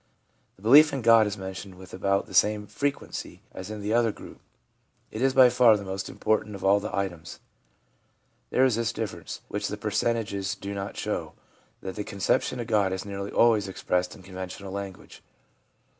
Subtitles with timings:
[0.55, 4.11] The belief in God is mentioned with about the same frequency as in the other
[4.11, 4.39] group.
[5.11, 7.39] It is by far the most important of all the items.
[8.49, 11.33] There is this difference, which the percentages do not show,
[11.81, 15.21] that the conception of God is nearly always expressed in conventional language.